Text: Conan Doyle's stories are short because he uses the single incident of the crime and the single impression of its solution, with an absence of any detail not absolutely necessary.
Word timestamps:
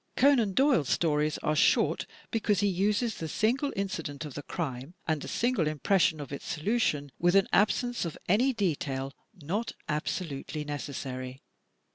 Conan 0.15 0.53
Doyle's 0.55 0.89
stories 0.89 1.37
are 1.43 1.55
short 1.55 2.07
because 2.31 2.61
he 2.61 2.67
uses 2.67 3.13
the 3.19 3.27
single 3.27 3.71
incident 3.75 4.25
of 4.25 4.33
the 4.33 4.41
crime 4.41 4.95
and 5.07 5.21
the 5.21 5.27
single 5.27 5.67
impression 5.67 6.19
of 6.19 6.33
its 6.33 6.47
solution, 6.47 7.11
with 7.19 7.35
an 7.35 7.47
absence 7.53 8.03
of 8.03 8.17
any 8.27 8.51
detail 8.51 9.13
not 9.35 9.73
absolutely 9.87 10.63
necessary. 10.63 11.43